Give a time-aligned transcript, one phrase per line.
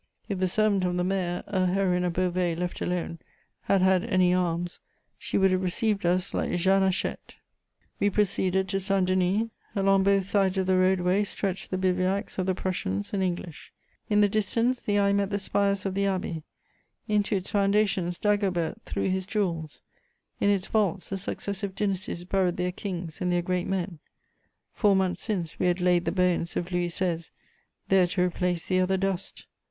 [0.27, 3.19] If the servant of the mayor, a Heroine of Beauvais left alone,
[3.65, 4.79] had had any arms,
[5.19, 7.35] she would have received us like Jeanne Hachette.
[7.35, 11.23] [Sidenote: Saint Denis.] We proceeded to Saint Denis: along both sides of the road way
[11.23, 13.71] stretched the bivouacs of the Prussians and English;
[14.09, 16.41] in the distance, the eye met the spires of the abbey:
[17.07, 19.83] into its foundations Dagobert threw his jewels,
[20.39, 23.99] in its vaults the successive dynasties buried their kings and their great men;
[24.73, 27.29] four months since, we had laid the bones of Louis XVI.
[27.89, 29.45] there to replace the other dust.